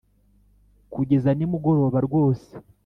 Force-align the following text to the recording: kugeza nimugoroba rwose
kugeza 0.93 1.29
nimugoroba 1.33 1.97
rwose 2.07 2.51